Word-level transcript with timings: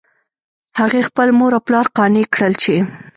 هغې 0.79 1.01
خپل 1.09 1.27
مور 1.37 1.51
او 1.57 1.61
پلار 1.67 1.85
قانع 1.97 2.25
کړل 2.33 2.53
چې 2.63 2.75